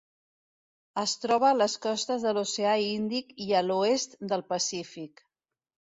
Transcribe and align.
Es 1.01 1.13
troba 1.25 1.47
a 1.49 1.57
les 1.59 1.75
costes 1.83 2.25
de 2.27 2.33
l'Oceà 2.37 2.73
Índic 2.87 3.31
i 3.49 3.51
a 3.61 3.65
l'oest 3.69 4.19
del 4.33 4.45
Pacífic. 4.55 5.27